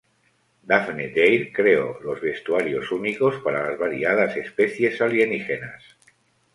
Daphne 0.63 1.09
Dare 1.11 1.53
creó 1.53 1.99
los 2.01 2.19
vestuarios 2.21 2.91
únicos 2.91 3.35
para 3.43 3.69
las 3.69 3.77
variadas 3.77 4.35
especies 4.35 4.99
alienígenas. 4.99 5.83